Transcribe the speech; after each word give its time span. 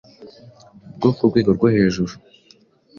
bwo 0.97 1.09
ku 1.15 1.21
rwego 1.29 1.49
rwo 1.57 1.67
hejuru, 1.75 2.13